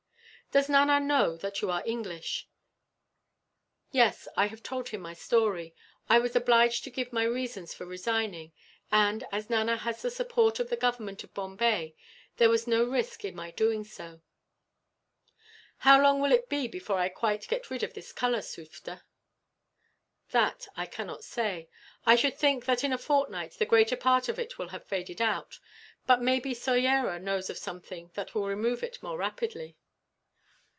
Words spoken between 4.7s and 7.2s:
him my story. I was obliged to give